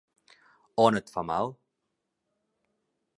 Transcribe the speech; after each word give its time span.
On 0.85 0.97
et 1.01 1.11
fa 1.17 1.25
mal? 1.29 1.53